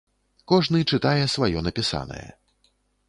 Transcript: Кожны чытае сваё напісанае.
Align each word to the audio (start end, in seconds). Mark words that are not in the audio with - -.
Кожны 0.51 0.79
чытае 0.93 1.23
сваё 1.35 1.59
напісанае. 1.67 2.27